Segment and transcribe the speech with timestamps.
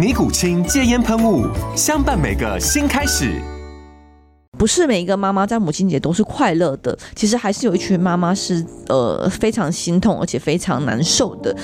[0.00, 1.46] 尼古清戒烟喷雾，
[1.76, 3.38] 相伴每个新开始。
[4.58, 11.54] 不是每一个妈妈在母亲节都是快乐的，其实还是有一群妈妈是呃非常心痛，而且非常难受的。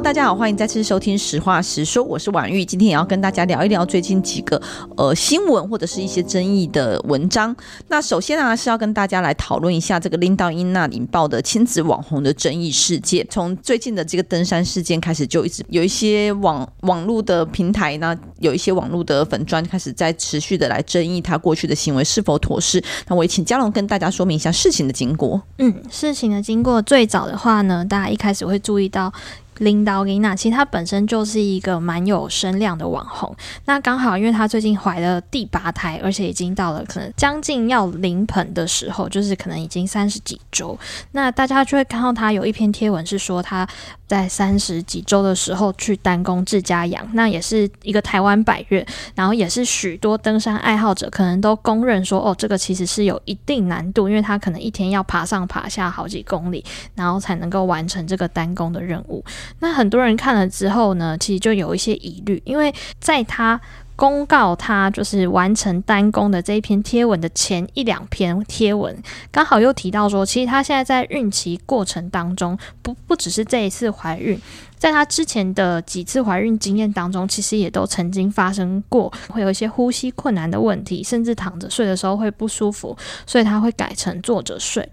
[0.00, 4.60] 大家好，欢迎再次收听《实话实说》，我是婉玉，今天也要跟大家聊一聊最近几个
[4.94, 7.56] 呃新闻或者是一些争议的文章。
[7.88, 13.26] 那首先呢是要跟大家来讨论一下这个林道英娜引爆的亲子网红的争议事件。
[13.30, 22.82] 从最近的这个登山事件开始，就一直有一些网网络的平台呢，有一些网络的粉砖开始在持续的来争议他过去的行为是否妥适。
[23.08, 25.40] 那我也请嘉龙跟大家说明一下事情的经过。
[25.56, 29.10] 嗯，事情的经过最早的话呢，大家一开始会注意到。
[29.58, 40.78] 林导林娜其实她本身就是一个蛮有声量的网红，那刚好因为她最近怀了第八胎，而且已经到了可能将近要临盆的时候，就是可能已经三十几周，
[41.12, 43.66] 那大家就会看到她有一篇贴文是说她
[44.06, 56.64] 在三十几周的时候去单攻志嘉阳，那也是一个台湾百越，然后也是许多登山爱好者可能都公认说哦，这个其实是有一定难度，因为他可能一天要爬上爬下好几公里，
[56.94, 59.24] 然后才能够完成这个单攻的任务。
[59.60, 63.60] 那很多人看了之后呢，其实就有一些疑虑，因为在他
[63.96, 68.94] 公告他就是完成单工的这一篇贴文的前一两篇贴文，
[69.32, 74.38] 刚好又提到说，其实他现在在孕期过程当中，不不只是这一次怀孕，
[74.76, 82.94] 在他之前的几次怀孕经验当中，其实也都曾经发生过，会有一些呼吸困难的问题，甚至躺着睡的时候会不舒服，
[83.26, 84.86] 所以他会改成坐着睡。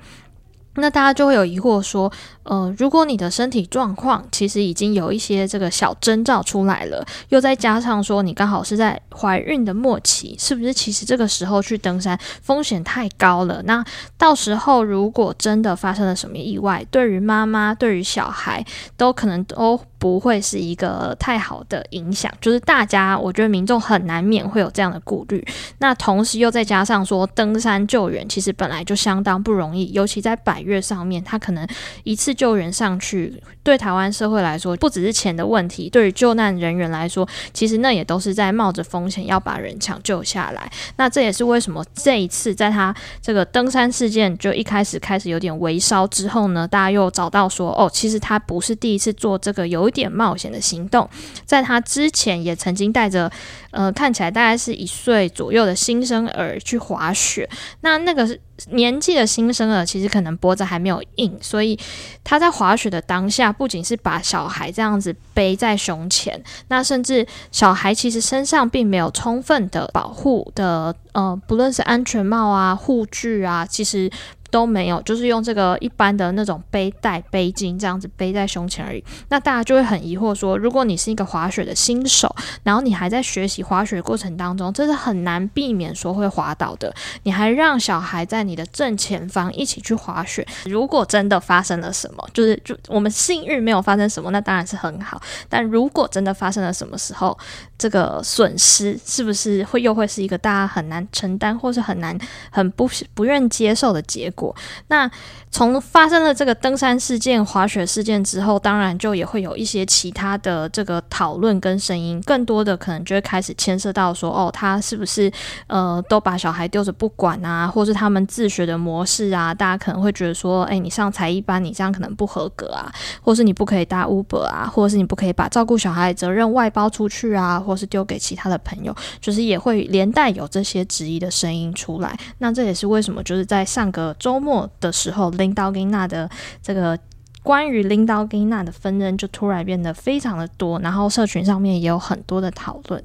[0.75, 2.12] 那大家就会有疑惑说，
[2.43, 13.61] 呃，如果你的身体状况其实已经有一些这个小征兆出来了，又再加上说你刚好是在怀孕的末期，是不是其实这个时候去登山风险太高了？
[13.63, 13.83] 那
[14.17, 18.65] 到时候如果真的发生了什么意外，对于妈妈、对于小孩
[18.97, 22.31] 都可能都不会是一个太好的影响。
[22.41, 25.45] 就是大家，我觉得民众很难免会有这样的顾虑。
[25.79, 31.65] 那同时又再加上说，登山救援其实本来就相当不容易，尤其在百岳上面，他可能
[32.03, 40.72] 一次救援上去，对台湾社会来说，不只是钱的问题，对于救难人员来说，其实那也都是在冒着风险要把人抢救下来。
[40.97, 51.09] 那这也是为什么这一次在他这个登山事件就一开始开始有点微烧之后呢，大家又找到说，哦，其实他不是第一次做这个有一点冒险的行动，
[51.45, 53.31] 在他之前也曾经带着
[53.72, 57.49] 呃看起来大概是一岁左右的新生儿去滑雪，
[57.81, 58.39] 那那个是。
[58.69, 61.78] 年纪的新生儿其实可能脖子还没有硬，所以
[62.24, 74.12] 他在滑雪的当下，不仅是把小孩这样子背在胸前，那甚至小孩其实身上并没有充分的保护的，呃，不论是安全帽啊、护具啊，其实。
[74.53, 79.03] 都没有，就是用这个一般的那种背带、背巾这样子背在胸前而已。
[79.30, 86.94] 那大家就会很疑惑说，如果你是一个滑雪的新手，然后你还在学习滑雪过程当中，这是很难避免说会滑倒的。
[87.24, 95.20] 你还让小孩在你的正前方一起去滑雪，如果真的发生了什么，就是就我们幸运没有发生什么，那当然是很好。
[95.50, 97.35] 但如果真的发生了什么时候，
[97.79, 102.16] 这个损失是不是会又会是一个大家很难承担，或是很难
[102.52, 104.42] 很不不愿接受的结果？
[104.87, 105.09] 那
[105.51, 115.31] 从发生了这个登山事件、滑雪事件之后，当然就也会有一些其他的这个讨论跟声音，更多的可能就会开始牵涉到说，哦，他是不是
[115.67, 119.53] 呃都把小孩丢着不管啊，或是他们自学的模式啊？
[119.53, 122.91] 大家可能会觉得说，哎，你上才艺班，你这样可能不合格啊，
[123.22, 132.17] 或是你不可以搭 Uber 啊，或者是你不可以把照顾小孩的责任外包出去啊，或是丢给其他的朋友，就是也会连带有这些质疑的声音出来。
[132.39, 134.33] 那这也是为什么就是在上个周。
[134.34, 136.28] 周末的时候，林叨音娜的
[136.59, 136.97] 这个
[137.44, 143.03] 关于拎刀给娜的纷争就突然变得非常的多，然后社群上面也有很多的讨论。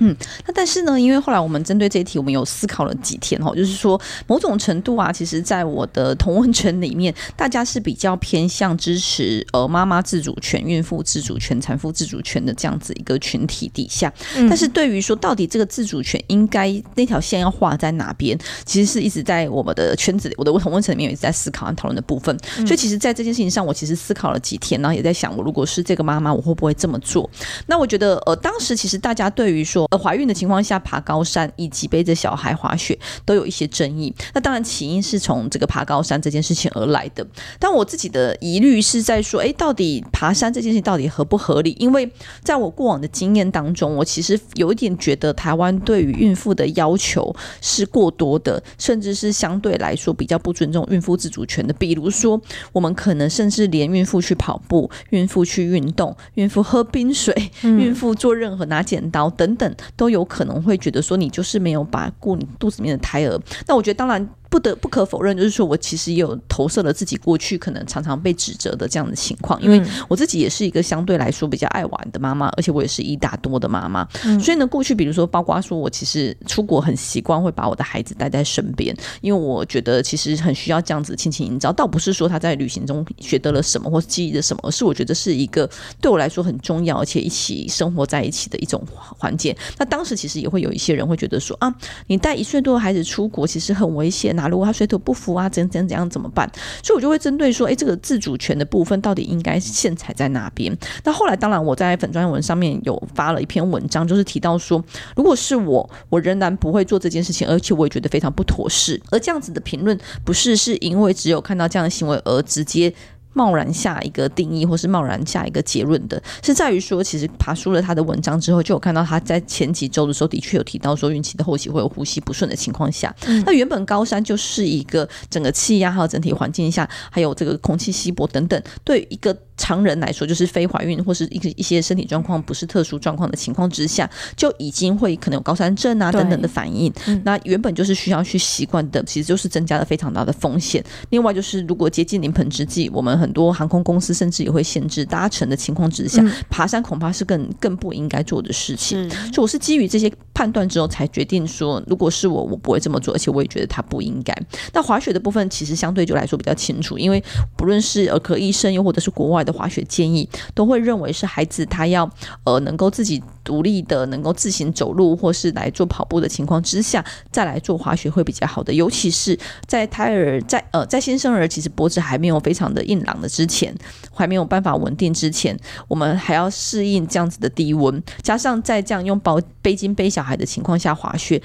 [0.00, 0.16] 嗯，
[0.46, 14.12] 那但是呢，因为后来我们针对这一题，我们有思考了几天哈，就是说某种程度啊，其实在我的同温层里面，大家是比较偏向支持呃妈妈自主权、孕妇自主权、产妇自主权的这样子一个群体底下。
[14.36, 22.34] 嗯、但是对于说到底这个自主权应该那条线要画在哪边，其实是一直在我们的圈子里，我的同温层里面也一直在思考和讨论的部分。
[22.56, 27.28] 嗯、所以其实，在这件事情上，我其实思考了几天，然后也在想，我如果是这个妈妈，我会不会这么做？
[27.66, 29.86] 那我觉得呃，当时其实大家对于说。
[29.90, 34.14] 呃，怀孕的情况下爬高山以及背着小孩滑雪都有一些争议。
[34.32, 37.26] 那当然起因是从这个爬高山这件事情而来的。
[37.58, 41.76] 但我自己的疑虑是在说，诶，到底爬山这件事情到底合不合理？
[41.80, 42.10] 因为
[42.44, 51.72] 在我过往的经验当中，我其实有一点觉得台湾对于孕妇的要求是过多的，甚至是相对来说比较不尊重孕妇自主权的。
[51.74, 52.40] 比如说，
[52.72, 59.74] 我们可能甚至连孕妇去跑步、孕妇去运动、孕妇喝冰水、孕妇做任何拿剪刀等等。
[59.96, 63.40] 都有可能会觉得说，你就是没有把顾你肚子里面的胎儿。
[63.66, 64.28] 那我觉得当然。
[64.50, 74.04] 不得不可否认，就是说我其实也有投射了自己过去可能常常被指责的这样的情况，因为我自己也是一个相对来说比较爱玩的妈妈，而且我也是一打多的妈妈，
[74.40, 85.70] 所以呢，过去比如说包括说我其实出国很习惯会把我的孩子带在身边，因为我觉得其实很需要这样子亲情营造，倒不是说他在旅行中学得了什么或是记忆的什么，而是我觉得是一个
[86.00, 89.56] 对我来说很重要而且一起生活在一起的一种环节。
[89.78, 91.72] 那当时其实也会有一些人会觉得说啊，
[92.08, 94.34] 你带一岁多的孩子出国其实很危险。
[94.40, 96.50] 那如果他水土不服啊，怎怎怎样怎么办？
[96.82, 100.76] 所以我就会针对说，哎，这个自主权的部分到底应该线踩在哪边？
[101.04, 104.82] 那后来当然我在粉专文上面有发了一篇文章，就是提到说，
[105.14, 109.00] 如果是我，我仍然不会做这件事情，而且我也觉得非常不妥适。
[109.10, 112.92] 而这样子的评论，不是是因为只有看到这样的行为而直接。
[113.32, 129.36] 贸然下一个定义，或是贸然下一个结论的，是在于说，其实爬书了他的文章之后，就有看到他在前几周的时候，的确有提到说，孕期的后期会有呼吸不顺的情况下，嗯、那原本高山就是一个整个气压还有整体环境下，还有这个空气稀薄等等，对一个。
[129.60, 136.90] 常人来说，就是非怀孕或是一个一些身体状况不是特殊状况的情况之下，就已经会可能有高山症啊等等的反应。
[137.06, 140.82] 嗯、那原本就是需要去习惯的，其实就是增加了非常大的风险。
[141.10, 149.10] 另外就是，如果接近临盆之际，我们很多航空公司甚至也会限制搭乘的情况之下，嗯、爬山恐怕是更更不应该做的事情。
[149.10, 154.34] 所以我是基于这些判断之后，才决定说，如果是我，我不会这么做，而且我也觉得它不应该。
[154.72, 157.22] 那滑雪的部分其实相对就来说比较清楚，因为
[157.58, 159.49] 不论是儿科医生又或者是国外的。
[159.52, 162.08] 滑雪建议都会认为是孩子他要
[162.44, 173.74] 呃能够自己独立的能够自行走路或是来做跑步的情况之下再来做滑雪会比较好的，尤其是在胎儿在呃在新生儿其实脖子还没有非常的硬朗的之前，
[174.12, 175.58] 还没有办法稳定之前，
[175.88, 181.42] 我们还要适应这样子的低温，加上在这样用包背巾背小孩的情况下滑雪。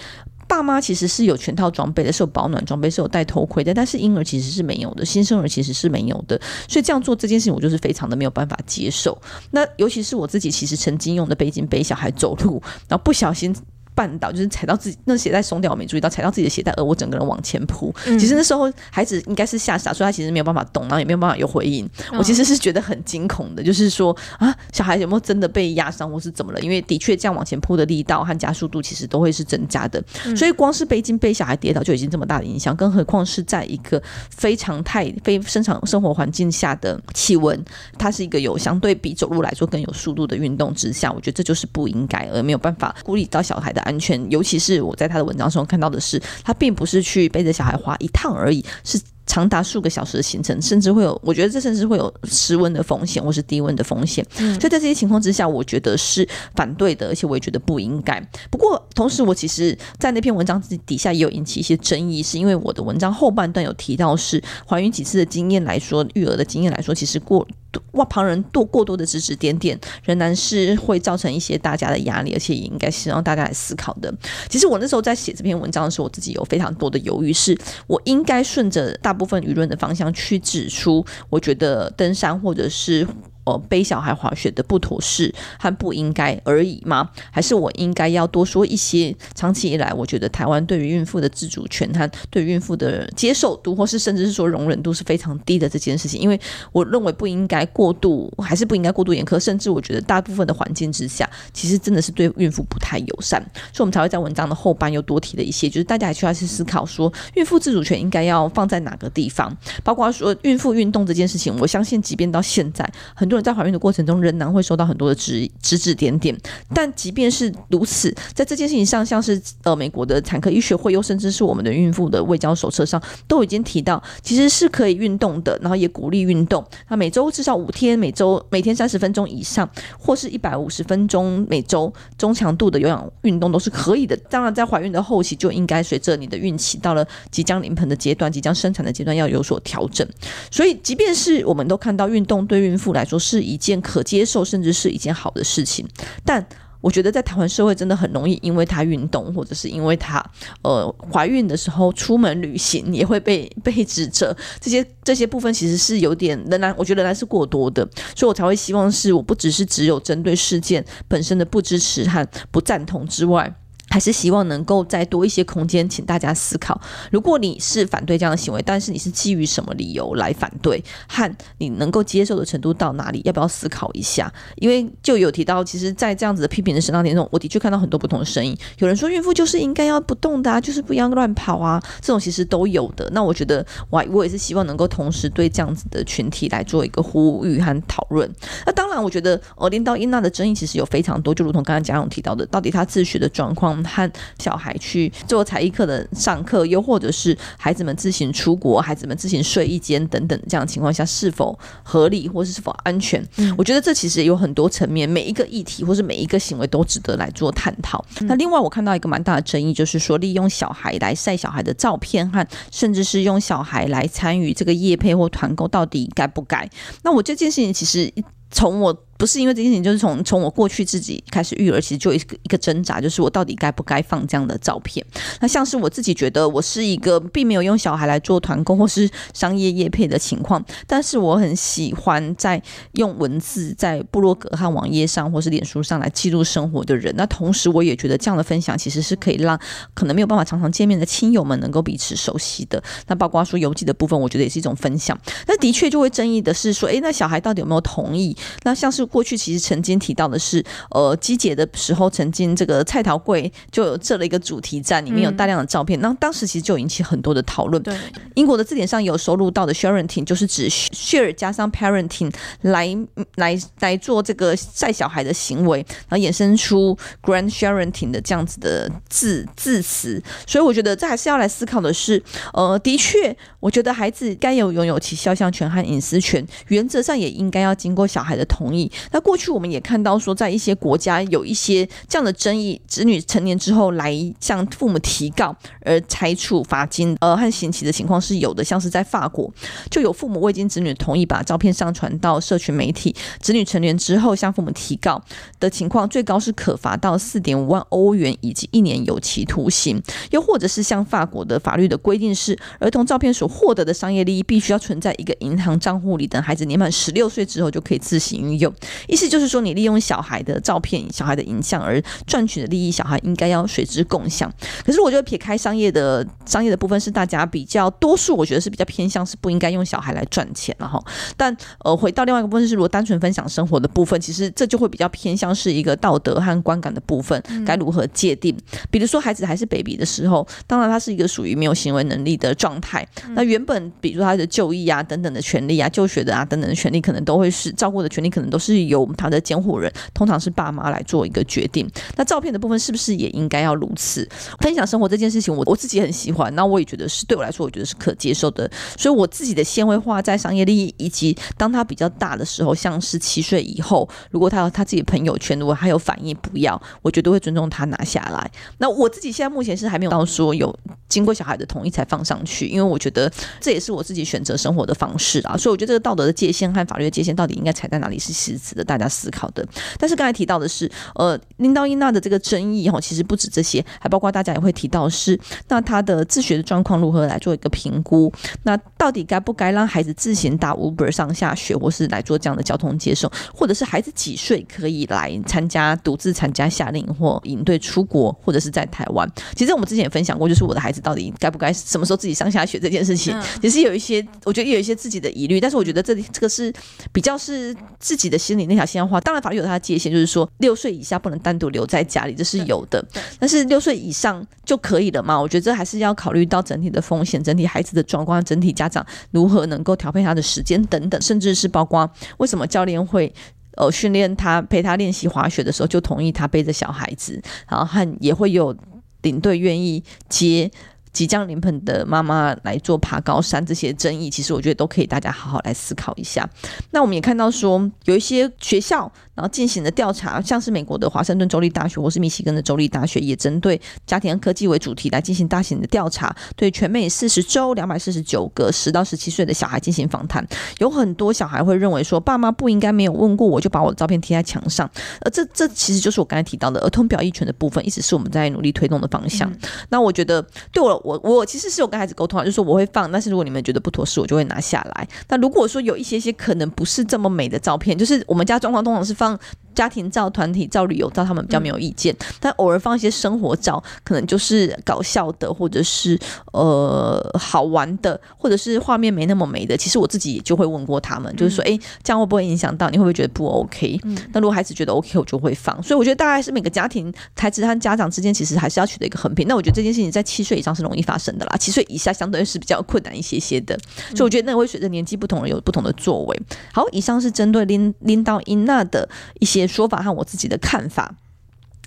[0.55, 9.17] 爸妈其实是有全套装备的，是有保暖装备，是有戴头盔的，但是婴儿其实是没有的，新生儿其实是没有的，所以这样做这件事情，我就是非常的没有办法接受。
[9.51, 13.55] 那尤其是我自己，其实曾经用的背巾背小孩走路，然后不小心。
[13.95, 17.93] 绊倒就是踩到自己，那鞋带松掉，我没注意到踩到自己的鞋带，而我整个人往前扑。
[18.05, 21.85] 嗯、其实那时候孩子应该是吓傻，所以他其实没有办法动，然后也没有办法有回应。
[22.11, 26.59] 嗯、我其实是觉得很惊恐的，就是说啊，小孩有没有真的被压伤或是怎么了？
[26.59, 30.03] 因为的确这样往前扑的力道和加速度其实都会是增加的。
[30.25, 37.57] 嗯、所以光是背巾被小孩跌倒就已经这么大的影响，更何况是在一个非常态、非生产生活环境下的气温，
[37.97, 43.84] 它是一个有相对比走路来说更有速度的运动之下，我觉得这就是不应该，而没有办法顾虑到小孩的。
[43.85, 48.99] 安全，尤其是我在他的文章中看到的是，他并不是去背着小孩滑一趟而已，是。
[49.25, 54.25] 长达数个小时的行程，甚至会有，我觉得这甚至会有失温的风险，或是低温的风险。
[54.37, 58.19] 嗯，所以在这些情况之下，我觉得是反对的，而且我也觉得不应该。
[58.49, 67.45] 不过，同时我其实，在那篇文章底下也有引起一些争议，是因为我的文章后半段有提到，是怀孕几次的经验来说，育儿的经验来说，其实过
[67.91, 74.13] 哇，旁人多过多的指指点点，仍然是会造成一些大家的压力，而且也应该是让大家来思考的。
[74.49, 83.07] 其实我那时候在写这篇文章的时候，我自己有非常多的犹豫，是我应该顺着大部分舆论的方向去指出，我觉得登山或者是
[83.45, 87.09] 呃背小孩滑雪的不妥适和不应该而已吗？
[87.31, 89.15] 还是我应该要多说一些？
[89.33, 96.39] 长期以来，我觉得台湾对于孕妇的自主权和对孕妇的接受度，或是甚至是说容忍度是非常低的这件事情，因为
[96.71, 103.41] 我认为不应该过度，还是不应该过度严苛，甚至我觉得大部分的环境之下，其实真的是对孕妇不太友善，
[103.73, 116.35] 所以我们才会在文章的后半又多提了一些，就是大家还需要去思考说，孕妇自主权应该要放在哪个地方，包括说孕妇运动这件事情，我相信即便到现在，很多人在怀孕的过程中仍然会收到很多的指指指点点，
[116.73, 134.15] 但即便是如此，在这件事情上，像是呃美国的产科医学会，又甚至是我们的孕妇的卫教手册上，都已经提到，其实是可以运动的，然后也鼓励运动，那每周至少五天，每周每天三十分钟以上，或是一百五十分钟每周中强度的有氧运动都是可以的。
[134.29, 140.07] 当然，在怀孕的后期就应该随着你的孕期到了即将临盆的阶段，即将生产的阶段要有所调整。
[140.51, 145.83] 所以，即便是我们都看到运动对孕妇来说是一件可接受，甚至是一件好的事情，
[146.23, 146.45] 但
[146.79, 150.23] 我觉得在台湾社会真的很容易，因为她运动，或者是因为她
[150.61, 154.35] 呃怀孕的时候出门旅行，也会被被指责。
[154.59, 157.83] 这些这些部分其实是有点仍然，我觉得仍然是过多的，
[158.15, 163.51] 所以我才会希望是我不只是只有针对事件本身的不支持和不赞同之外。
[163.95, 166.77] 还是希望能够再多一些空间，请大家思考。
[167.09, 174.29] 如果你是反对这样的行为，但是你是基于什么理由来反对，和你能够接受的程度到哪里，要不要思考一下？
[174.57, 178.53] 因为就有提到，其实，在这样子的批评的声浪当中，我的确看到很多不同的声音。
[178.79, 183.09] 有人说，孕妇就是应该要不动的啊，就是不要乱跑啊，这种其实都有的。
[183.13, 188.29] 那我觉得，我我也是希望能够同时对这样子的群体来做一个呼吁和讨论。
[188.65, 193.84] 那当然，我觉得呃，林道英娜的争议其实有非常多，就如同刚刚贾勇提到的，到底她自学的状况。
[193.85, 203.25] 和小孩去做才艺课的上课，又或者是孩子们自行出国，孩子们自行睡一间等等这样的情况下，是否合理或是是否安全？
[203.37, 208.03] 嗯，我觉得这其实有很多层面，每一个议题或是每一个行为都值得来做探讨。
[208.21, 208.27] 嗯。
[208.27, 216.69] 那另外，我看到一个蛮大的争议，就是说利用小孩来晒小孩的照片，和甚至是用小孩来参与这个业配或团购，到底该不该？
[217.03, 218.11] 那我这件事情其实
[218.51, 219.05] 从我。
[219.17, 225.05] 不是因为这件事情，就是从从我过去自己开始育儿，其实就一个一个挣扎，就是我到底该不该放这样的照片。
[225.39, 232.61] 那像是我自己觉得，我是一个并没有用小孩来做团购或是商业业配的情况，但是我很喜欢在
[232.95, 237.13] 用文字在部落格和网页上或是脸书上来记录生活的人。
[237.15, 239.57] 那同时，我也觉得这样的分享其实是可以让
[239.93, 242.83] 可能没有办法常常见面的亲友们能够彼此熟悉的。
[243.07, 245.17] 那包括说邮寄的部分，我觉得也是一种分享。
[245.47, 248.34] 那的确就会争议的是说，诶，那小孩到底有没有同意？
[248.63, 249.05] 那像是。
[249.05, 257.81] 过去其实曾经提到的是，呃，机捷的时候，曾经这个蔡桃贵就有设了一个主题站，里面有大量的照片，那、嗯、当时其实就引起很多的讨论。
[257.83, 257.95] 对，
[258.33, 262.97] 英国的字典上有收录到的 sharenting，就是指 share 加上 parenting 来
[263.35, 270.21] 来来做这个晒小孩的行为，然后衍生出 grandsharenting 的这样子的字字词。
[270.47, 272.21] 所以我觉得这还是要来思考的是，
[272.53, 278.91] 呃，的确，我觉得孩子该有拥有其肖像权和隐私权，原则上也应该要经过小孩的同意。
[279.11, 289.53] 那过去我们也看到说，在一些国家有一些这样的争议，子女成年之后来向父母提告而裁处罚金呃和刑期的情况是有的，像是在法国
[289.91, 295.21] 就有父母未经子女同意把照片上传到社群媒体，子女成年之后向父母提告
[295.59, 300.01] 的情况，最高是可罚到四点五万欧元以及一年有期徒刑。
[300.31, 308.73] 又或者是像法国的法律的规定是，儿童照片所获得的商业利益必须要存在一个银行账户里，等孩子年满十六岁之后就可以自行运用。
[309.07, 314.51] 意思就是说，你利用小孩的照片、小孩的影像而赚取的利益，小孩应该要随之共享。
[314.85, 321.03] 可是，我觉得撇开商业的商业的部分，是大家比较多数，我觉得是比较偏向是不应该用小孩来赚钱，了哈，
[321.35, 328.55] 但呃，回到另外一个部分是，如果单纯分享生活的部分，其实这就会比较偏向是一个道德和观感的部分，该如何界定？
[328.89, 333.07] 比如说，孩子还是 baby 的时候，当然他是一个属于没有行为能力的状态。
[333.29, 341.89] 那原本，比如说他的就医啊等等的权利啊、就学的啊等等的权利，可能都会是照顾的权利，可能都是由他的监护人，通常是爸妈来做一个决定。
[342.15, 344.27] 那照片的部分是不是也应该要如此？
[344.59, 348.69] 分享生活这件事情我，我自己很喜欢，那我也觉得是对我来说，我觉得是可接受的。
[348.97, 358.51] 所以我自己的纤维化在商业利益，以及当他比较大的时候，像是七岁以后，如果他有他自己朋友圈，如果他有反应，不要，我绝对会尊重他拿下来。
[358.77, 360.73] 那我自己现在目前是还没有到说有
[361.09, 365.57] 经过小孩的同意才放上去，因为我觉得这也是我自己选择生活的方式啊。
[365.57, 369.65] 所以我觉得这个道德的界限和法律的界限到底应该踩在在哪里是实质的大家思考的。
[369.97, 378.31] 但是刚才提到的是，呃，林道英娜的这个争议哈，其实不止这些，还包括大家也会提到是，那他的自学的状况如何来做一个评估？
[378.63, 389.29] 那到底该不该让孩子自行打 Uber 上下学，或是来做这样的交通接送，或者是孩子几岁可以来参加独自参加夏令营或营队出国，或者是在台湾？
[389.55, 396.73] 其实我们之前也分享过，就是我的孩子到底该不该什么时候自己上下学这件事情，其实有一些，我觉得也有一些自己的疑虑，但是我觉得这里这个是
[397.11, 399.19] 比较是自己的心里那条线要画。
[399.21, 403.03] 当然法律有它的界限，就是说六岁以下不能单独留在家里，这是有的。
[403.39, 405.39] 但是六岁以上就可以了嘛？
[405.39, 413.33] 我觉得这还是要考虑到整体的风险、整体孩子的状况、整体家长如何能够调配他的时间等等，甚至是包括为什么教练会
[413.77, 418.75] 呃训练他陪他练习滑雪的时候就同意他背着小孩子，然后还也会有
[419.21, 420.69] 领队愿意接。
[421.15, 426.47] 即将临盆的妈妈来做爬高山，这些争议其实我觉得都可以大家好好来思考一下。
[426.91, 440.45] 那我们也看到说，有一些学校然后进行的调查，像是美国的华盛顿州立大学或是密西根的州立大学，也针对家庭科技为主题来进行大型的调查，对全美四十州两百四十九个十到十七岁的小孩进行访谈。
[440.79, 444.89] 有很多小孩会认为说，爸妈不应该没有问过我就把我的照片贴在墙上，
[445.21, 449.49] 而这这其实就是我刚才提到的儿童表意权的部分，一直是我们在努力推动的方向。
[449.89, 451.01] 那我觉得对我。
[451.05, 455.07] 我我其实是有跟孩子沟通啊，就是说我会放，但是如果你们觉得不妥适，我就会拿下来。
[455.29, 459.39] 那如果说有一些些可能不是这么美的照片，就是我们家状况通常是放方
[459.75, 462.15] 家庭照、团体照、旅游照，他们比较没有意见。
[462.19, 466.17] 嗯、但偶尔放一些生活照，可能就是搞笑的，或者是
[466.53, 472.89] 呃好玩的，或者是画面没那么美的，其实我自己就会问过他们，嗯、就是说，哎，这样会不会影响到？
[472.89, 473.99] 你会不会觉得不 OK？
[474.03, 475.75] 嗯、那如果孩子觉得 OK，我就会放。
[475.83, 479.47] 所以我觉得大概是每个家庭孩子和家长之间，其实还是要取得一个衡平。
[479.47, 483.77] 那我觉得这件事情在七岁以上是容易发生的啦，七岁以下相对是比较困难一些些的，
[484.15, 486.41] 所以我觉得那会随着年纪不同而有不同的作为。
[486.73, 489.07] 好，以上是针对拎拎到英娜的
[489.39, 491.13] 一些说法和我自己的看法。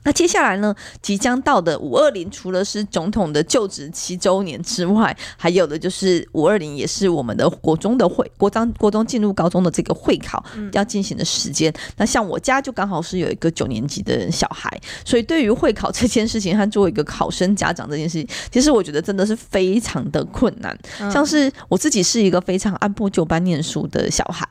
[0.04, 10.42] 那接下来呢，即将到的五二零，除了是总统的就职七周年之外，还有的就是五二零，也是我们的国中的会国中国中进入高中的这个会考
[10.72, 11.70] 要进行的时间。
[11.72, 14.70] 嗯、那像我家就刚好是有一个九年级的小孩，
[15.04, 20.78] 所以对于会考这件事情，和作为一个考生家长这件事情，其实我觉得真的是非常的困难。
[21.00, 24.48] 嗯、像是我自己是一个非常按部就班念书的小孩。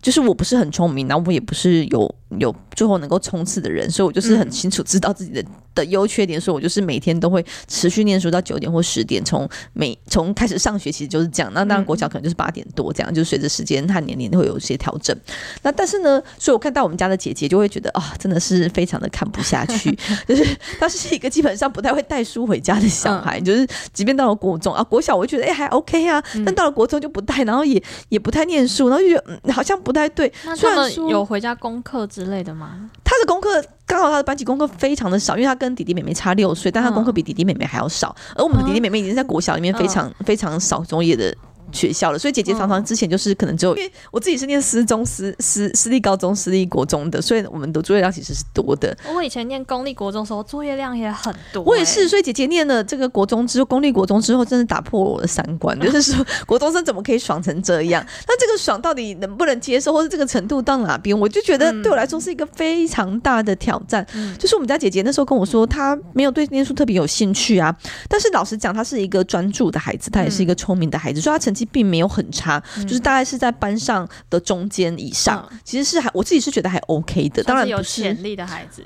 [0.00, 5.42] 就是我不是很聪明，然后我也不是有有最后能够冲刺的人，所以我就是很清楚知道自己的
[5.74, 11.50] 的优缺点，所以我就是每天都会持续念书到九点或十点，从每从开始上学其实就是这样。
[11.54, 15.16] 那当然国小可能就是八点多这样，就随着时间和年龄会有一些调整。
[15.62, 19.90] 那但是呢，所以我看到我们家的姐姐就会觉得啊、哦，真的是非常的看不下去，
[20.28, 20.44] 就是
[20.78, 29.94] 她是一个基本上不太会带书回家的小孩，就是即便到了国中啊，国小我就觉得哎还 OK 啊，但到了国中就不带，然后也也不太念书，然后就觉得嗯好像不。
[29.94, 32.90] 太对，那他们有回家功课之类的吗？
[33.04, 33.48] 他的功课
[33.86, 38.12] 刚好他的班级功课非常的少，因为他跟弟弟妹妹差六岁，但他功课比弟弟妹妹还要少。
[38.34, 41.32] 而我们的弟弟妹妹已经在国小里面非常非常少作业的。
[41.74, 48.96] 学校了，所以姐姐常常之前就是可能只有，因为我自己是念私中、私私私立高中、私立国中的，所以我们的作业量其实是多的。
[49.14, 51.66] 我以前念公立国中的时候，作业量也很多、欸。
[51.66, 58.04] 我也是，所以姐姐念了这个国中之后，公立国中之后，真的打破我的三观， 就是说国中生怎么可以爽成这样？
[58.28, 61.18] 那这个爽到底能不能接受，或者这个程度到哪边？
[61.18, 64.06] 我就觉得对我来说是一个非常大的挑战。
[64.14, 67.74] 嗯、就是我们家姐姐那时候跟我说，她没有对念书特别有兴趣啊，
[68.08, 72.62] 但是老实讲，她是一个专注的孩子，她也是一个聪明的孩子，所以她成绩并没有很差。
[72.74, 78.84] 他就是大概是在班上的中间以上，嗯、其实是还我自己是觉得还 OK 的，当然有潜力的孩子。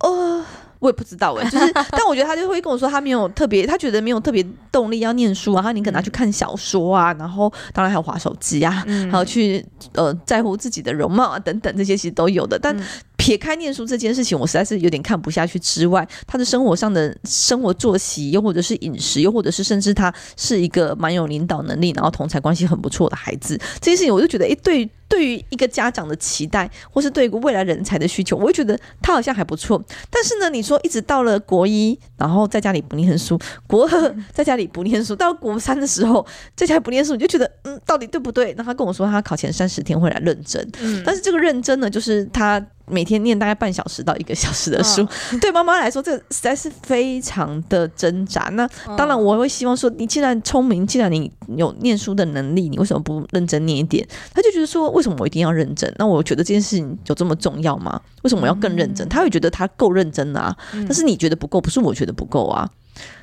[0.00, 0.42] 呃，
[0.78, 12.76] 我也不知道哎、欸，就是， 但我觉得他就会跟我说，他没有特别，他觉得没有特别动力要念书啊，他宁可拿去看小说啊，然后当然还有划手机啊，还有去呃在乎自己的容貌啊等等这些其实都有的，但。
[13.20, 15.58] 撇开念书这件事情，我实在是有点看不下去。
[15.58, 29.84] 之外，他的生活上的生活作息，又或者是饮食，又或者是甚至他是一个蛮有领导能力，然后同才关系很不错的孩子，这件事情我就觉得，诶，对，对于一个家长的期待，或是对一个未来人才的需求，我会觉得他好像还不错。
[30.08, 38.54] 但是呢，你说一直到了国一，然后在家里不念书；国二在家里不念书，到国三的时候在家里不念书，你就觉得，嗯，到底对不对？
[38.56, 42.64] 那他跟我说，他考前三十天会来认真，嗯，但是这个认真呢，就是他。
[42.90, 45.06] 每天念大概半小时到一个小时的书，
[45.40, 48.42] 对妈妈来说，这个实在是非常的挣扎。
[48.52, 54.06] 那当然，我会希望说，你既然聪明，既然你有念书的能力，你为什么不认真念一点？
[54.34, 55.92] 他就觉得说，为什么我一定要认真？
[55.98, 58.00] 那我觉得这件事情有这么重要吗？
[58.22, 59.08] 为什么我要更认真？
[59.08, 62.68] 他会觉得他够认真啊，但是你觉得不够，不是我觉得不够啊。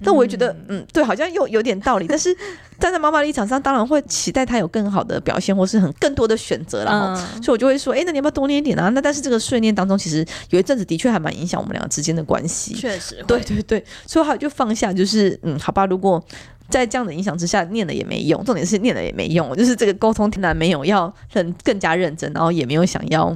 [0.01, 2.05] 那我也觉得，嗯，对，好像又有点道理。
[2.07, 2.35] 但是
[2.79, 6.83] 站在妈妈立场上，当然会期待她有更好的表现，或是很更多的选择。
[6.83, 8.89] 然后，所以我就会说，哎，那你要不要多念一点啊？
[8.89, 12.73] 那但是这个碎念当中，其实有一阵子的确还蛮影响我们两个之间的关系。
[12.73, 16.23] 确实，对对对，所以他就放下，就是嗯，好吧，如果。
[16.69, 18.43] 在这样的影响之下，念了也没用。
[18.43, 23.33] 重点是念了也没用，就是这个沟通听来没有要很更加认真，然后也没有想要，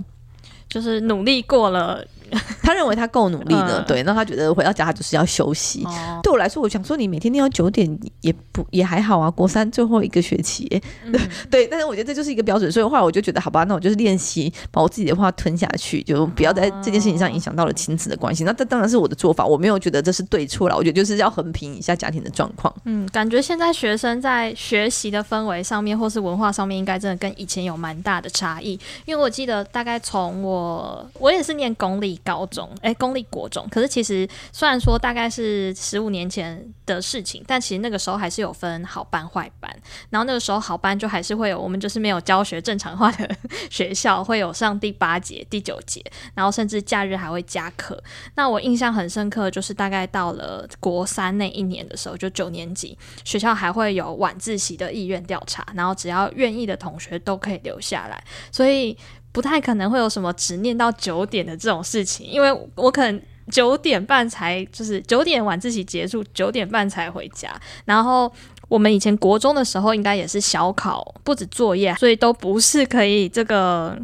[0.68, 2.06] 就是努力过了。
[2.64, 5.84] 他认为他够努力的，嗯、对，那他觉得回到家他就是要休息。
[5.86, 9.30] 哦、对我来说，我想说你每天练到九点也不也还好啊。
[9.30, 10.68] 国三最后一个学期，
[11.06, 11.14] 嗯、
[11.50, 12.72] 对，但是我觉得这就是一个标准。
[12.72, 18.44] 所以后来我就觉得，好吧，那我就是练习把我自己的话吞下去，就不要在这件事情上影响到了亲子的关系。
[18.44, 20.76] 哦、那这当然是我的做法，我没有觉得这是对错了。
[20.76, 22.74] 我觉得就是要衡平一下家庭的状况。
[22.86, 28.80] 嗯，感觉现在学生在学习的氛围上面，或是文化上面，应该真的跟以前有蛮大的差异。
[29.06, 32.96] 因为我记得大概从我我也是念公立高中，哎。
[33.02, 39.76] 公立国中，可是其实虽然说大概是十五年前的事情，但其实那个时候还是有分好班坏班。
[40.12, 43.28] 然后那个时候好班就还是会有，我们就是没有教学正常化的
[43.72, 46.00] 学校，会有上第八节、第九节，
[46.36, 48.00] 然后甚至假日还会加课。
[48.36, 58.24] 那我印象很深刻，就是大概到了国三那一年的时候，就九年级，学校还会有晚自习的意愿调查，然后只要愿意的同学都可以留下来。
[58.52, 58.96] 所以。
[59.32, 67.50] 不太可能会有什么执念到九点的这种事情，因为我可能九点半才就是九点晚自习结束，九点半才回家。
[67.86, 68.32] 然后
[68.68, 73.98] 我们以前国中的时候，应该也是小考，不止作业，所以都不是可以这个。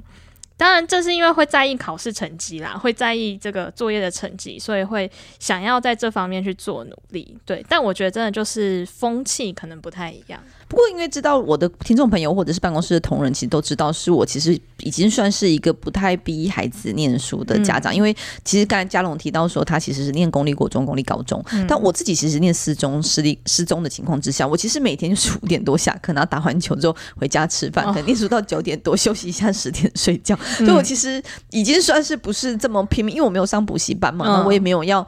[0.59, 7.37] 当然，这是因为会在意考试成绩啦，会在意这个作业的成绩，所以会想要在这方面去做努力。
[7.45, 10.41] 对，但我觉得真的就是风气可能不太一样。
[10.67, 17.93] 不过，因为知道我的听众朋友或者是办公室的同仁，其实都知道是我其实已经算是一个不太逼孩子念书的家长。
[17.93, 30.37] 嗯、因为其实刚才嘉龙提到说，他其实是念公立国中、公立高中，嗯、但我自己其实念私中、私立、私中的情况之下，我其实每天就是五点多下课，然后打完球之后回家吃饭，可能念书到九点多，休息一下十点睡觉。
[30.59, 35.07] 嗯、所以我其实已经算是不是这么拼命，因为我没有上补习班嘛，那、嗯、我也没有要。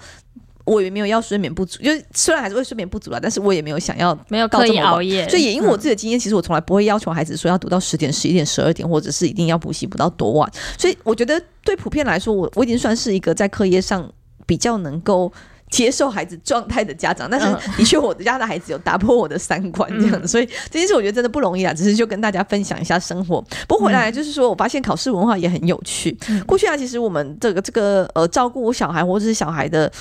[0.69, 10.51] 我也没有要睡眠不足，就虽然还是会睡眠不足了，但是我也没有想要没有刻意熬夜，所以也因为我自己的经验，嗯、其实我从来不会要求孩子说要读到十点、十一点、十二点，或者是一定要补习补到多晚。
[10.77, 14.07] 所以我觉得对普遍来说，我我已经算是一个在课业上
[14.45, 15.31] 比较能够
[15.69, 17.29] 接受孩子状态的家长。
[17.29, 17.45] 但是
[17.77, 21.73] 的确，我家的孩子有打破我的三观这样子，嗯、所以这件事我觉得真的不容易啊。
[21.73, 23.39] 只是就跟大家分享一下生活。
[23.67, 26.17] 不过回来就是说我发现考试文化也很有趣。
[26.29, 29.91] 嗯、过去啊，其实我们这个这个呃照顾小孩或者是小孩的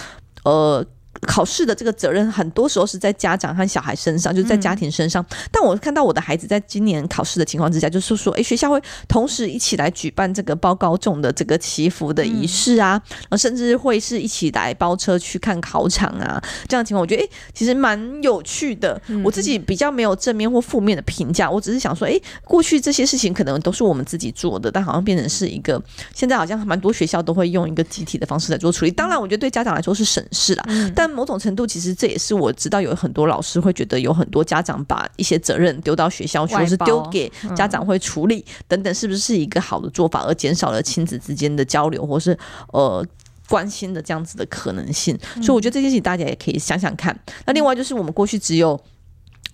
[0.44, 0.86] 呃。
[1.22, 5.22] 考试的这个责任很多时候是在家长和小孩身上，就是在家庭身上。
[5.30, 13.00] 嗯、但我看到我的孩子在今年考试的情况之下，就是说，诶，学校会同时一起来举办这个包高中的这个祈福的仪式啊，
[13.30, 19.00] 嗯、甚至会是一起来包车去看考场啊，这样的情况，我觉得诶，其实蛮有趣的。
[19.08, 25.82] 嗯、我自己比较没有正面或负面的评价，我只是想说，诶，过去这些事情可能都是我们自己做的，但好像变成是一个
[26.14, 28.90] 现在好像蛮多学校都会用一个集体的方式来做处理。
[28.90, 42.36] 当然，我觉得对家长来说是省事啦，嗯、但某种程度，其实这也是我知道有很多老师会觉得有很多家长把一些责任丢到学校去，或是丢给家长会处理等等，是不是一个好的做法，而减少了亲子之间的交流或是
[42.72, 43.04] 呃
[43.48, 45.18] 关心的这样子的可能性？
[45.36, 47.18] 所以我觉得这件事情大家也可以想想看。
[47.46, 48.78] 那另外就是我们过去只有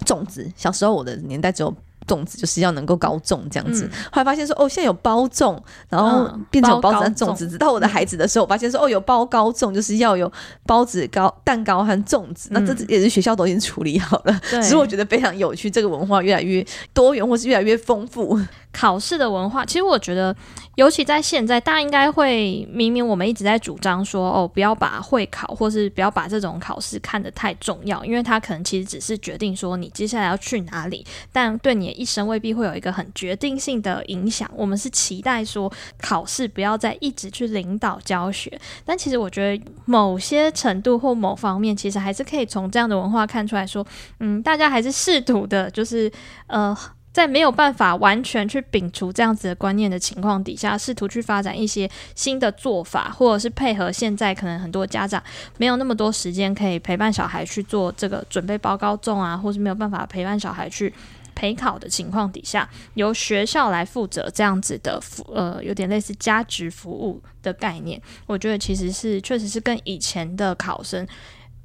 [0.04, 1.72] 种子，小时候我的年代只有。
[2.06, 7.48] 粽子就是要能够高粽这样子，嗯、后来发现说哦，现在有包粽，然后变成有包子和粽子。
[7.48, 10.30] 直到我的孩子的时候，我发现说哦，有包高粽，就是要有
[10.66, 12.48] 包子、糕蛋糕和粽子。
[12.50, 18.38] 嗯、那这也是学校都已经处理好了，对所以我觉得非常有趣，这个文化越来越多元，或是越来越丰富。
[18.72, 20.34] 考试的文化，其实我觉得，
[20.76, 34.50] 尤其在现在，大家应该会明明我们一直在主张说，哦，不要把会考或是不要把这种考试看得太重要，因为它可能其实只是决定说你接下来要去哪里，但对你的一生未必会有一个很决定性的影响。
[34.56, 43.86] 我们是期待说考试不要再一直去领导教学，但其实我觉得某些程度或某方面，其实还是可以从这样的文化看出来说，
[44.20, 46.10] 嗯，大家还是试图的，就是
[46.48, 46.76] 呃。
[47.14, 55.22] 在没有办法完全去摒除这样子的观念的情况底下，试图去发展一些新的做法，或者是配合现在可能很多家长
[55.56, 60.92] 没有那么多时间可以陪伴小孩去做这个准备报高中啊，或是没有办法陪伴小孩去
[61.36, 71.06] 陪考的情况底下，由学校来负责这样子的服呃，有点类似加值服务的概念，我觉得其实是确实是跟以前的考生。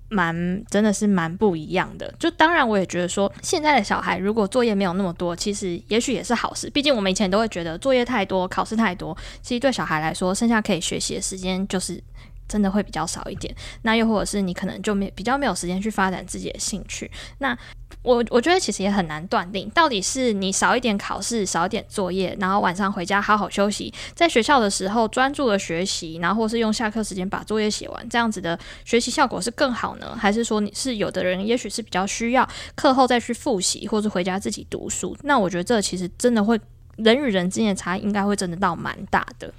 [0.09, 6.69] 蛮真的是蛮不一样的，就当然我也觉得说，现在的小孩如果作业没有那么多，其实也许也是好事。
[6.71, 12.01] 毕竟我们以前都会觉得作业太多，考试太多，其实对小孩来说，剩下可以学习的时间就是
[12.47, 13.55] 真的会比较少一点。
[13.83, 17.09] 那又或者是你可能就没比较没有时间去发展自己的兴趣。
[17.37, 17.57] 那
[18.09, 30.17] 我我觉得其实也很难断定，到底是你少一点考试，少一点作业，然后晚上回家好好休息，在学校的时候专注的学习，然后或是用下课时间把作业写完，这样子的学习效果是更好呢？
[30.19, 35.15] 还是说你是有的人也许是比较需要课后再去复习，或是回家自己读书？
[35.21, 36.59] 那我觉得这其实真的会
[36.97, 39.53] 人与人之间的差异应该会真的到蛮大的。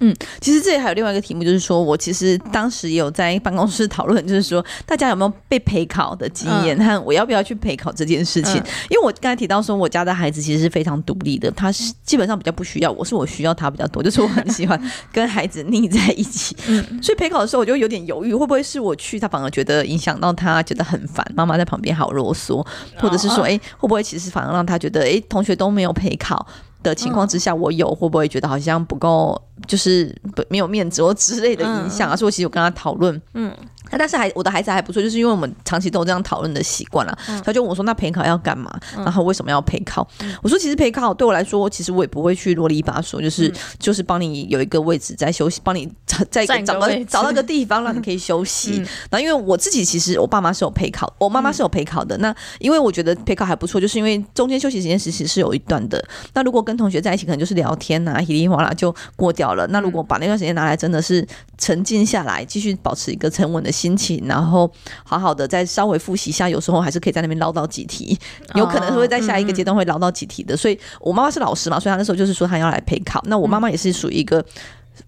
[0.00, 8.56] 嗯，其实这里还有另外一个题目，就是说我其实当时也有在办公室讨论，就是说大家有没有被陪考的经验，和我要不要去陪考这件事情。
[8.90, 14.80] 因为我刚才提到说，我家的孩子其实是非常独立的，他是基本上比较不需要我，是我需要他比较多，就是我很喜欢
[15.12, 16.56] 跟孩子腻在一起。
[17.00, 22.66] 所以陪考的时候，我就有点犹豫，会不会是我去，他反而觉得影响到他，觉得很烦，妈妈在旁边好啰嗦，
[22.98, 26.46] 或者是说，哎，会不会其实反而让他觉得，哎，同学都没有陪考
[26.82, 29.40] 的情况之下，我有会不会觉得好像不够？
[29.66, 33.54] 就是不没有面子或之类的影响啊，所以我其实有跟他讨论，嗯，
[33.90, 38.70] 但是还我的孩子还不错，就是因为我们长期都有这样讨论的习惯了，他就问我说：“那陪考要干嘛？
[38.96, 40.06] 然后为什么要陪考？”
[40.42, 45.90] 我说：“其实陪考对我来说，其实我也不会去啰里吧嗦，就是就是帮你有一个位置在休息，帮你
[46.30, 48.76] 在找个找到一个地方让你可以休息。
[49.10, 52.18] 然后因为我自己其实我爸妈是有陪考，我妈妈是有陪考的。
[52.18, 56.04] 那因为我觉得陪考还不错，就是因为中间休息时间其实是有一段的。
[56.32, 59.43] 那如果跟同学在一起，可能就是聊天啊，稀里哗啦就过掉。
[59.52, 61.26] 了，那如果把那段时间拿来，真的是
[61.58, 64.72] 沉静下来，继续保持一个沉稳的心情，然后
[65.04, 68.18] 好好的再稍微复习一下，有时候还是可以在那边捞到几题，
[68.54, 70.56] 有可能会在下一个阶段会捞到几题的。
[70.56, 73.22] 所以我妈妈是老师嘛，所以她那时候就是说她要来陪考。
[73.26, 74.42] 那我妈妈也是属于一个。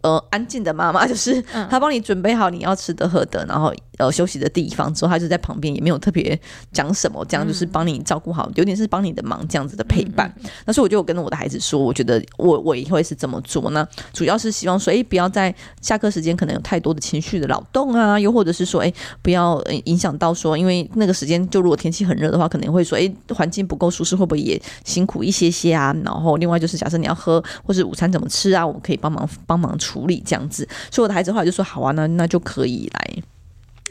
[0.01, 6.38] 呃，安静的妈妈就是她帮你准备好你要吃的喝的，然后呃休息的地方之后，他就在旁边也没有特别
[6.72, 10.32] 讲什么，这样就是帮你照顾好，有点是帮你的忙这样子的陪伴。
[10.64, 13.70] 那所以我就跟我的孩子说，我觉得我我也会是这么做。
[13.70, 25.94] 那主要是希望说，哎，不要在下课时间可能有太多的情绪的扰动啊，又或者是说，哎，不要影响到说，因为那个时间就如果天气很热的话，可能会说，哎，环境不够舒适，会不会也辛苦一些些啊？
[26.04, 29.66] 然后另外就是假设你要喝或是午餐怎么吃啊，我们可以帮忙帮忙。
[29.78, 33.22] 处理这样子，所以我的孩子后来就说：“好啊，那那就可以来。”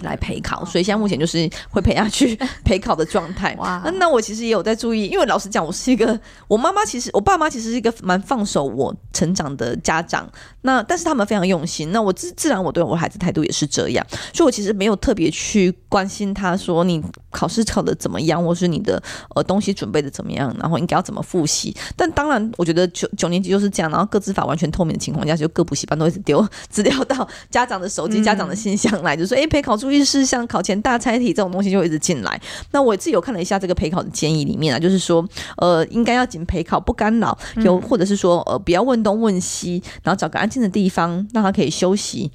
[0.01, 3.55] 来陪考，所以现在目前就是会陪他去 陪考的状态。
[3.57, 10.29] 哇，那我其实也有在注意，因为老实讲，我是一个我妈妈，其实我爸妈其实是一个蛮放手我成长的家长。
[10.63, 19.01] 那但是他们非常用心，那我自自然我对我孩子态度也是这样，所以我其实没有特别去关心他说你考试考的怎么样，或是你的
[19.35, 21.73] 呃东西准备的怎么样，然后应该要怎么复习。
[21.95, 29.77] 但当然，我觉得九九年级就是这样，然后各自法完全透明的情况下，就各补习班都一直丢资料到家长的手机、家长的信箱来，就说哎陪考。
[29.85, 32.41] 注意事项，考前大猜题这种东西就会一直进来。
[32.71, 35.23] 那我自己有看了一下这个陪考的建议里面啊，就是说，
[35.57, 42.31] 呃，应该要仅陪考不干扰，有或者是说，呃，不要问东问西，然后找个安静的地方让他可以休息。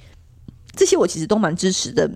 [0.73, 2.09] 这些我其实都蛮支持的。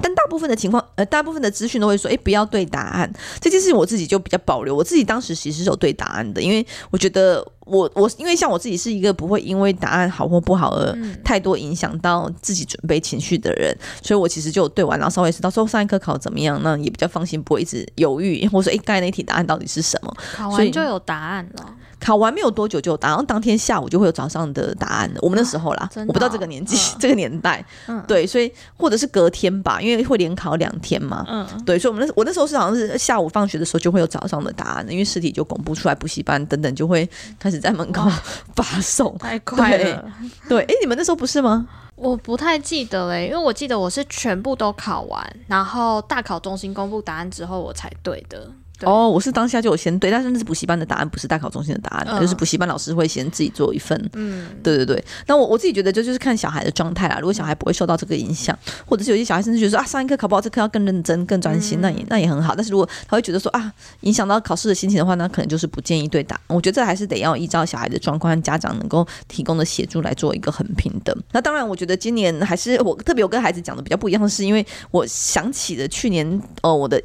[0.00, 3.12] 但大部分的情况，呃，大部分的资讯都会说，哎，不要对答案。
[3.42, 4.74] 这件事情我自己就比较保留。
[4.74, 7.46] 我自己当时其实是有对答案的，因为我觉得。
[7.64, 20.14] 我我因为像我自己是一个不会因为答案好或不好而太多影响到自己准备情绪的人，所以我其实就对完，然后稍微知道说上一科考怎么样，那也比较放心，不会一直犹豫，或者说哎，刚才那题答案到底是什么？
[20.34, 21.76] 考完就有答案了。
[22.00, 25.20] 考完没有多久就有答案，当天下午就会有早上的答案了。
[25.22, 27.64] 我们那时候啦，我不知道这个年纪 这个年代，
[28.08, 38.10] 对，所以或者是隔天吧，因为会连考两天嘛，嗯，对，所以我们那我那时候是好像是下午放学的时候就会有早上的答案，因为试题就公布出来，补习班等等就会开始在门口
[38.56, 40.10] 发送，太快了。
[40.48, 41.68] 对，哎，你们那时候不是吗？
[41.94, 48.50] 我不太记得嘞，因为我记得我是全部都考完，然后大考中心公布答案之后我才对的。
[48.86, 54.10] 哦，我是当下就有先对，但是那是补习班的答案，不是大考中心的答案，嗯、就是补习班老师会先自己做一份。
[54.14, 55.04] 嗯，对对对。
[55.26, 57.18] 那我我自己觉得，就就是看小孩的状态啦。
[57.18, 62.54] 如果小孩不会受到这个影响，或者是有些小孩甚至觉得说啊，上一课考不好，这课要更认真、更专心，那也那也很好。
[62.54, 66.40] 但是如果他会觉得说啊，影响到考试的心情的话，那可能就是不建议对答。
[66.48, 71.16] 我觉得这还是得要依照小孩的状况和家长能够提供的协助来做一个衡平的。
[71.32, 77.00] 那当然，我觉得今年还是我特别有跟孩子讲的比较不一样的是，因为我想起了去年哦，我的。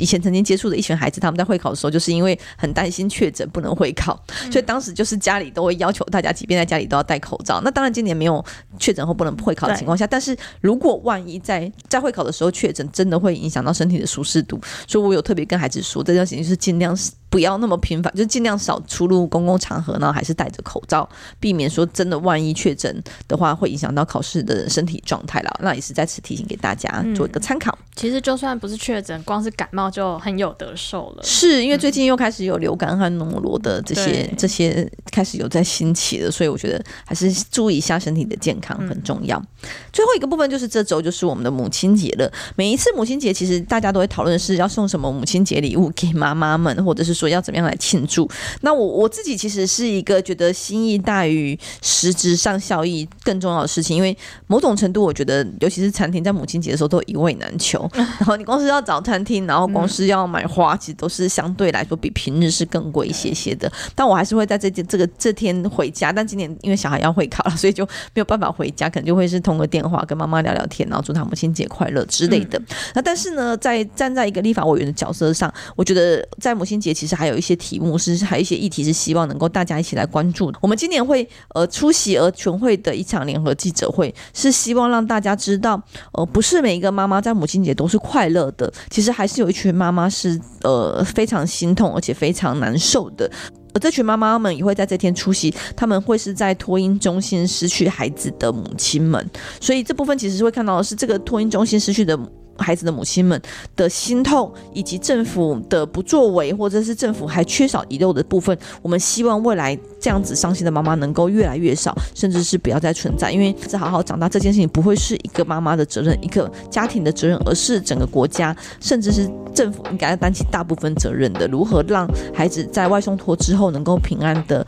[0.00, 7.60] 以前曾经接触的一群孩子，他们在会考的时候，就是因为很担心确诊不能会考，所以当时就是家里都会要求大家，即便在家里都要戴口罩。
[7.62, 8.44] 那当然今年没有
[8.78, 14.58] 确诊后不能会考的情况下，但是如果万一在在会考的时候确诊，真的会影响到身体的舒适度，
[14.88, 16.96] 所以我有特别跟孩子说，这件事情就是尽量
[17.30, 25.60] 不要那么频繁，就尽量少出入公共场合，然后还是戴着口罩，避免说真的万一确诊的话，会影响到考试的身体状态了。
[25.62, 27.70] 那也是在此提醒给大家做一个参考。
[27.80, 31.22] 嗯、其实就算不是确诊，光是感冒就很有得受了。
[31.22, 39.38] 是因为最近又开始有流感和诺罗的这些、嗯、这些开始有在兴起了，所以我觉得还是注意一下身体的健康很重要。
[39.38, 42.30] 嗯、最后一个部分就是这周就是我们的母亲节了。
[42.56, 48.28] 每一次母亲节，其实大家都会讨论是要送什么母亲节礼物给妈妈们，或者是说要怎么样来庆祝。
[48.62, 57.88] 那我我自己其实是一个觉得心意大于实质上效益更重要的事情，因为某种程度我觉得，尤其是餐厅在母亲节的时候都一味难求。
[57.94, 63.70] 然后你光是要找餐厅，然后光是要买花，其实都是相对来说比平日是更贵一些些的。
[63.94, 66.10] 但我还是会在这这这个这天回家。
[66.12, 72.58] 但今年因为小孩要会考了，所以就没有办法回家，可能就会是通个电话跟妈妈聊聊天，然后祝她母亲节快乐之类的。
[72.58, 80.58] 嗯、那但是呢，在站在一个立法委员的角色上，我觉得在母亲节其实还有一些题目是，还有一些议题是希望能够大家一起来关注的。
[80.60, 85.80] 我们今年会呃出席儿全会的一场联合记者会，是希望让大家知道，
[86.12, 93.30] 呃，不是每一个妈妈在母亲节都是快乐的，其实还是有一群妈妈是呃非常心痛而且非常难受的。
[93.72, 99.24] 而这群妈妈们也会在这天出席，他们会是在托婴中心失去孩子的母亲们，
[99.60, 102.18] 所以这部分其实是会看到的是这个托婴中心失去的。
[102.60, 103.40] 孩子的母亲们
[103.74, 113.32] 的心痛，以及政府的不作为，或者是政府还缺少遗漏的部分，我们希望未来这样子伤心的妈妈能够越来越少，甚至是不要再存在。
[113.32, 121.48] 因为这好好长大这件事情不会是一个妈妈的责任，一个家庭的责任，而是整个国家，甚至是政府应该要担起大部分责任的。
[121.48, 124.66] 如何让孩子在外送托之后能够平安的？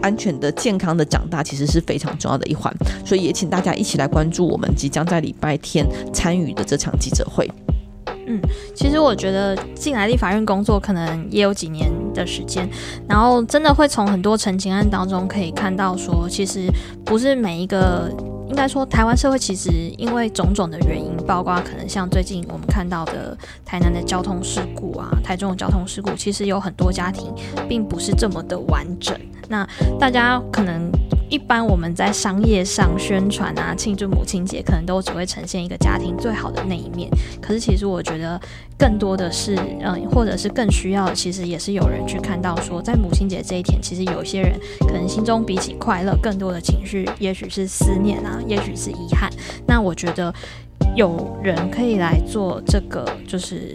[0.00, 2.72] 安全的、健康的长大，其实是非常重要的一环，
[3.04, 7.50] 所以也请大家一起来关注我们即将在礼拜天参与的这场记者会。
[8.26, 8.40] 嗯，
[8.74, 12.68] 其实我觉得进来立法院工作可能也有几年的时间，
[13.08, 16.68] 然后真的会从很多陈情案当中可以看到，说其实
[17.04, 18.10] 不是每一个。
[18.52, 27.32] 应该说，台湾社会其实因为种种的原因，包括可能像最近我们看到的台南的交通事故啊，台中的交通事故，其实有很多家庭
[27.66, 29.18] 并不是这么的完整。
[29.48, 29.66] 那
[29.98, 30.92] 大家可能。
[31.32, 37.08] 一般我们在商业上宣传啊，庆祝母亲节，可能都只会呈现一个家庭最好的那一面。
[37.40, 38.38] 可是其实我觉得
[38.76, 49.30] 更多的是，嗯，或者是更需要，其实也是有人去看到说，在母亲节这一天，其实有些人可能心中比起快乐，更多的情绪，也许是思念啊，也许是遗憾。
[49.66, 50.30] 那我觉得
[50.94, 53.74] 有人可以来做这个，就是。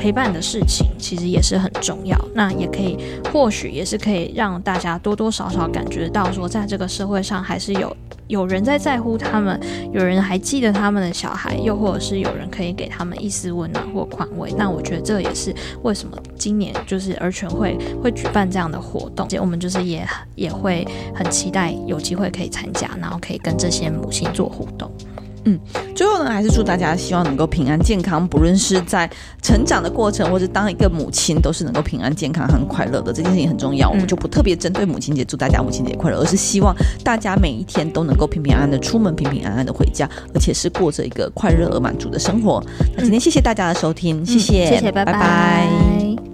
[0.00, 2.96] 陪伴的事情其实也是很重要，那也可以，
[3.30, 7.94] 或许也是可以让大家多多少少感觉到说，在这个社会上还是有
[8.26, 9.60] 有人在在乎他们，
[9.92, 14.50] 有人还记得他们的小孩，又或者是有人可以给他们一丝温暖或宽慰。
[14.56, 24.90] 那我觉得这也是为什么今年就是儿权会会举办这样的活动，我们就是也也会很期待有机会可以参加，然后可以跟这些母亲做互动。
[25.44, 25.58] 嗯，
[25.94, 29.08] 最后呢，还是祝大家希望能够平安健康，不论是在
[29.42, 33.12] 成长的过程，或是当一个母亲，都是能够平安健康很快乐的。
[33.12, 42.62] 这件事情很重要，我们就不特别针对母亲节祝大家母亲节快乐，而是希望大家每一天都能够平平安安的出门，平平安安的回家，而且是过着一个快乐而满足的生活。
[42.94, 45.12] 那今天谢谢大家的收听，谢谢，谢谢，拜拜。
[45.12, 46.29] 拜拜。